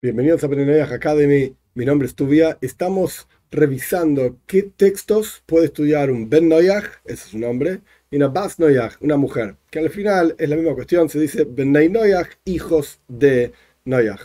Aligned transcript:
Bienvenidos 0.00 0.44
a 0.44 0.46
Benenoyah 0.46 0.94
Academy. 0.94 1.56
Mi 1.74 1.84
nombre 1.84 2.06
es 2.06 2.14
Tuvia. 2.14 2.56
Estamos 2.60 3.26
revisando 3.50 4.36
qué 4.46 4.62
textos 4.62 5.42
puede 5.44 5.64
estudiar 5.64 6.12
un 6.12 6.30
Ben 6.30 6.48
Noyah, 6.48 6.84
ese 7.04 7.14
es 7.14 7.20
su 7.22 7.38
nombre, 7.40 7.80
y 8.08 8.14
una 8.14 8.28
Bas 8.28 8.60
Noyah, 8.60 8.92
una 9.00 9.16
mujer, 9.16 9.56
que 9.72 9.80
al 9.80 9.90
final 9.90 10.36
es 10.38 10.48
la 10.48 10.54
misma 10.54 10.76
cuestión, 10.76 11.08
se 11.08 11.18
dice 11.18 11.44
Ben 11.50 11.72
Noyah, 11.72 12.28
hijos 12.44 13.00
de 13.08 13.50
Noyah. 13.86 14.20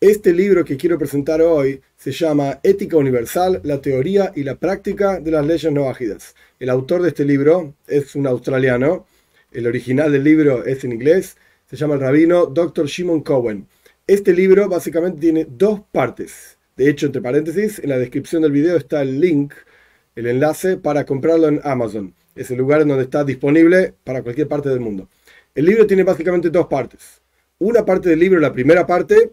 Este 0.00 0.32
libro 0.32 0.64
que 0.64 0.78
quiero 0.78 0.98
presentar 0.98 1.42
hoy 1.42 1.82
se 1.98 2.12
llama 2.12 2.60
Ética 2.62 2.96
Universal, 2.96 3.60
la 3.64 3.82
teoría 3.82 4.32
y 4.34 4.44
la 4.44 4.54
práctica 4.54 5.20
de 5.20 5.30
las 5.30 5.44
leyes 5.44 5.70
noajidas. 5.70 6.34
El 6.58 6.70
autor 6.70 7.02
de 7.02 7.08
este 7.08 7.26
libro 7.26 7.74
es 7.86 8.14
un 8.14 8.26
australiano, 8.26 9.06
el 9.52 9.66
original 9.66 10.10
del 10.10 10.24
libro 10.24 10.64
es 10.64 10.84
en 10.84 10.92
inglés, 10.92 11.36
se 11.68 11.76
llama 11.76 11.96
el 11.96 12.00
rabino 12.00 12.46
Dr. 12.46 12.86
Shimon 12.86 13.20
Cohen. 13.20 13.68
Este 14.08 14.32
libro 14.32 14.68
básicamente 14.68 15.18
tiene 15.18 15.48
dos 15.50 15.80
partes. 15.90 16.58
De 16.76 16.88
hecho, 16.88 17.06
entre 17.06 17.20
paréntesis, 17.20 17.80
en 17.80 17.90
la 17.90 17.98
descripción 17.98 18.40
del 18.42 18.52
video 18.52 18.76
está 18.76 19.02
el 19.02 19.20
link, 19.20 19.52
el 20.14 20.28
enlace 20.28 20.76
para 20.76 21.04
comprarlo 21.04 21.48
en 21.48 21.60
Amazon. 21.64 22.14
Es 22.36 22.52
el 22.52 22.58
lugar 22.58 22.82
en 22.82 22.88
donde 22.88 23.02
está 23.02 23.24
disponible 23.24 23.94
para 24.04 24.22
cualquier 24.22 24.46
parte 24.46 24.68
del 24.68 24.78
mundo. 24.78 25.08
El 25.56 25.64
libro 25.64 25.88
tiene 25.88 26.04
básicamente 26.04 26.50
dos 26.50 26.68
partes. 26.68 27.20
Una 27.58 27.84
parte 27.84 28.08
del 28.08 28.20
libro, 28.20 28.38
la 28.38 28.52
primera 28.52 28.86
parte, 28.86 29.32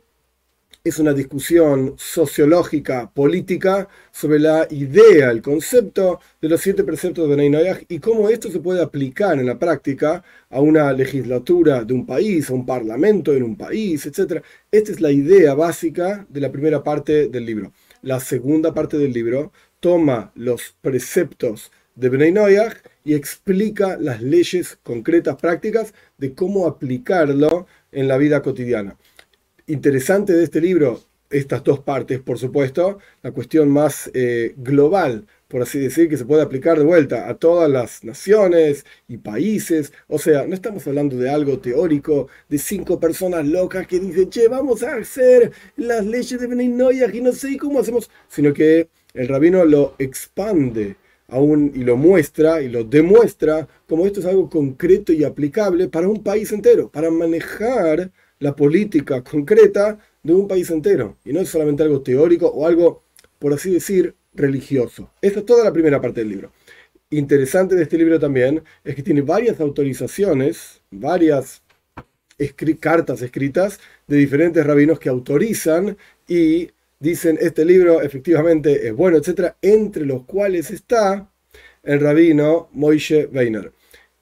es 0.85 0.99
una 0.99 1.13
discusión 1.13 1.93
sociológica, 1.97 3.09
política, 3.09 3.87
sobre 4.11 4.37
la 4.37 4.67
idea, 4.69 5.31
el 5.31 5.41
concepto 5.41 6.19
de 6.41 6.49
los 6.49 6.59
siete 6.59 6.83
preceptos 6.83 7.29
de 7.29 7.35
Benay 7.37 7.85
y 7.87 7.99
cómo 7.99 8.27
esto 8.27 8.51
se 8.51 8.59
puede 8.59 8.81
aplicar 8.81 9.39
en 9.39 9.45
la 9.45 9.57
práctica 9.57 10.21
a 10.49 10.59
una 10.59 10.91
legislatura 10.91 11.85
de 11.85 11.93
un 11.93 12.05
país, 12.05 12.49
a 12.49 12.53
un 12.53 12.65
parlamento 12.65 13.31
en 13.33 13.43
un 13.43 13.55
país, 13.55 14.05
etc. 14.05 14.43
Esta 14.69 14.91
es 14.91 14.99
la 14.99 15.11
idea 15.11 15.53
básica 15.53 16.25
de 16.27 16.41
la 16.41 16.51
primera 16.51 16.83
parte 16.83 17.29
del 17.29 17.45
libro. 17.45 17.71
La 18.01 18.19
segunda 18.19 18.73
parte 18.73 18.97
del 18.97 19.13
libro 19.13 19.53
toma 19.79 20.33
los 20.35 20.75
preceptos 20.81 21.71
de 21.95 22.09
Benay 22.09 22.57
y 23.05 23.13
explica 23.13 23.95
las 23.97 24.21
leyes 24.21 24.77
concretas, 24.83 25.37
prácticas, 25.37 25.93
de 26.17 26.33
cómo 26.33 26.67
aplicarlo 26.67 27.67
en 27.93 28.09
la 28.09 28.17
vida 28.17 28.41
cotidiana 28.41 28.97
interesante 29.67 30.33
de 30.33 30.43
este 30.43 30.61
libro, 30.61 31.01
estas 31.29 31.63
dos 31.63 31.79
partes, 31.79 32.19
por 32.19 32.37
supuesto, 32.37 32.99
la 33.21 33.31
cuestión 33.31 33.69
más 33.69 34.09
eh, 34.13 34.53
global, 34.57 35.25
por 35.47 35.61
así 35.61 35.79
decir, 35.79 36.09
que 36.09 36.17
se 36.17 36.25
puede 36.25 36.43
aplicar 36.43 36.77
de 36.77 36.85
vuelta 36.85 37.27
a 37.29 37.35
todas 37.35 37.69
las 37.69 38.03
naciones 38.03 38.85
y 39.07 39.17
países. 39.17 39.93
O 40.07 40.19
sea, 40.19 40.45
no 40.45 40.53
estamos 40.53 40.85
hablando 40.87 41.17
de 41.17 41.29
algo 41.29 41.59
teórico, 41.59 42.27
de 42.49 42.57
cinco 42.57 42.99
personas 42.99 43.45
locas 43.45 43.87
que 43.87 43.99
dicen, 43.99 44.29
che, 44.29 44.47
vamos 44.47 44.83
a 44.83 44.95
hacer 44.95 45.51
las 45.75 46.05
leyes 46.05 46.39
de 46.39 46.47
Beninoya 46.47 47.09
y 47.13 47.21
no 47.21 47.31
sé 47.33 47.57
cómo 47.57 47.79
hacemos, 47.79 48.09
sino 48.27 48.53
que 48.53 48.89
el 49.13 49.27
rabino 49.27 49.65
lo 49.65 49.95
expande 49.99 50.95
aún 51.27 51.71
y 51.75 51.83
lo 51.83 51.97
muestra 51.97 52.61
y 52.61 52.69
lo 52.69 52.83
demuestra 52.83 53.67
como 53.87 54.05
esto 54.05 54.19
es 54.19 54.25
algo 54.25 54.49
concreto 54.49 55.13
y 55.13 55.23
aplicable 55.23 55.87
para 55.87 56.07
un 56.07 56.23
país 56.23 56.51
entero, 56.51 56.89
para 56.89 57.09
manejar 57.09 58.11
la 58.39 58.55
política 58.55 59.23
concreta 59.23 59.99
de 60.21 60.33
un 60.33 60.47
país 60.47 60.69
entero. 60.69 61.17
Y 61.25 61.33
no 61.33 61.39
es 61.39 61.49
solamente 61.49 61.83
algo 61.83 62.01
teórico 62.01 62.47
o 62.47 62.67
algo, 62.67 63.03
por 63.39 63.53
así 63.53 63.71
decir, 63.71 64.15
religioso. 64.33 65.11
Esta 65.21 65.39
es 65.39 65.45
toda 65.45 65.63
la 65.63 65.73
primera 65.73 66.01
parte 66.01 66.21
del 66.21 66.29
libro. 66.29 66.51
Interesante 67.09 67.75
de 67.75 67.83
este 67.83 67.97
libro 67.97 68.19
también 68.19 68.63
es 68.83 68.95
que 68.95 69.03
tiene 69.03 69.21
varias 69.21 69.59
autorizaciones, 69.59 70.81
varias 70.89 71.61
cartas 72.79 73.21
escritas 73.21 73.79
de 74.07 74.17
diferentes 74.17 74.65
rabinos 74.65 74.99
que 74.99 75.09
autorizan 75.09 75.97
y 76.27 76.69
dicen 76.99 77.37
este 77.39 77.65
libro 77.65 78.01
efectivamente 78.01 78.87
es 78.87 78.93
bueno, 78.93 79.17
etc. 79.17 79.53
Entre 79.61 80.05
los 80.05 80.23
cuales 80.25 80.71
está 80.71 81.29
el 81.83 81.99
rabino 81.99 82.69
Moishe 82.73 83.27
Weiner. 83.27 83.71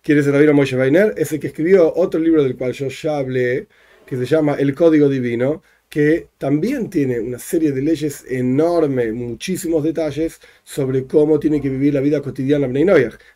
¿Quién 0.02 0.18
es 0.18 0.28
el 0.28 0.34
rabino 0.34 0.54
Moishe 0.54 0.78
Weiner? 0.78 1.14
Es 1.16 1.32
el 1.32 1.40
que 1.40 1.48
escribió 1.48 1.94
otro 1.96 2.20
libro 2.20 2.44
del 2.44 2.58
cual 2.58 2.74
yo 2.74 2.88
ya 2.90 3.18
hablé, 3.18 3.68
que 4.12 4.18
se 4.18 4.26
llama 4.26 4.56
El 4.56 4.76
Código 4.76 5.08
Divino, 5.08 5.62
que 5.88 6.28
también 6.38 6.90
tiene 6.90 7.22
una 7.22 7.40
serie 7.40 7.72
de 7.72 7.82
leyes 7.82 8.26
enormes, 8.30 9.14
muchísimos 9.14 9.86
detalles 9.86 10.42
sobre 10.66 11.06
cómo 11.08 11.40
tiene 11.40 11.62
que 11.62 11.70
vivir 11.70 11.94
la 11.94 12.02
vida 12.02 12.22
cotidiana 12.22 12.68
Bnei 12.68 12.84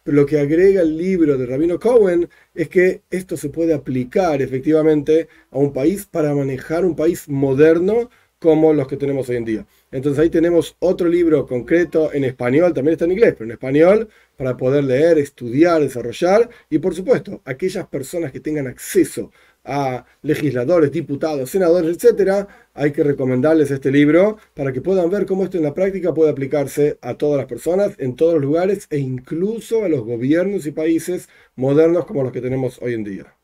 Pero 0.04 0.18
lo 0.18 0.26
que 0.26 0.38
agrega 0.38 0.82
el 0.82 0.98
libro 0.98 1.38
de 1.38 1.46
Rabino 1.46 1.80
Cohen 1.80 2.28
es 2.54 2.68
que 2.68 3.04
esto 3.10 3.38
se 3.38 3.48
puede 3.48 3.74
aplicar 3.74 4.42
efectivamente 4.42 5.30
a 5.50 5.60
un 5.60 5.72
país 5.72 6.08
para 6.08 6.36
manejar 6.36 6.84
un 6.84 6.98
país 6.98 7.30
moderno 7.30 8.10
como 8.38 8.74
los 8.74 8.88
que 8.90 8.98
tenemos 8.98 9.30
hoy 9.30 9.38
en 9.38 9.46
día. 9.46 9.66
Entonces 9.92 10.22
ahí 10.22 10.30
tenemos 10.30 10.76
otro 10.80 11.08
libro 11.08 11.46
concreto 11.48 12.14
en 12.14 12.26
español, 12.26 12.74
también 12.74 12.94
está 12.94 13.06
en 13.06 13.14
inglés, 13.14 13.34
pero 13.38 13.46
en 13.46 13.52
español 13.54 14.10
para 14.36 14.58
poder 14.58 14.84
leer, 14.84 15.18
estudiar, 15.20 15.82
desarrollar 15.82 16.50
y 16.70 16.80
por 16.80 16.94
supuesto 16.94 17.42
aquellas 17.46 17.88
personas 17.88 18.34
que 18.34 18.42
tengan 18.42 18.68
acceso 18.68 19.32
a 19.66 20.06
legisladores, 20.22 20.92
diputados, 20.92 21.50
senadores, 21.50 21.98
etcétera, 21.98 22.48
hay 22.74 22.92
que 22.92 23.04
recomendarles 23.04 23.72
este 23.72 23.92
libro 23.92 24.38
para 24.54 24.72
que 24.74 24.82
puedan 24.82 25.10
ver 25.10 25.26
cómo 25.26 25.44
esto 25.44 25.58
en 25.58 25.64
la 25.64 25.74
práctica 25.74 26.14
puede 26.14 26.32
aplicarse 26.32 26.98
a 27.02 27.16
todas 27.16 27.38
las 27.38 27.48
personas, 27.48 27.94
en 27.98 28.16
todos 28.16 28.36
los 28.36 28.44
lugares 28.44 28.88
e 28.90 29.00
incluso 29.00 29.84
a 29.84 29.90
los 29.90 30.04
gobiernos 30.04 30.66
y 30.66 30.72
países 30.72 31.30
modernos 31.56 32.06
como 32.06 32.24
los 32.24 32.32
que 32.32 32.42
tenemos 32.42 32.80
hoy 32.82 32.94
en 32.94 33.04
día. 33.04 33.36